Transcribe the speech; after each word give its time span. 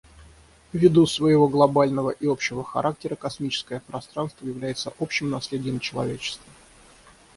Ввиду 0.73 1.05
своего 1.05 1.47
глобального 1.47 2.09
и 2.09 2.25
общего 2.25 2.63
характера 2.63 3.13
космическое 3.15 3.81
пространство 3.81 4.47
является 4.47 4.91
общим 4.99 5.29
наследием 5.29 5.79
человечества. 5.79 6.49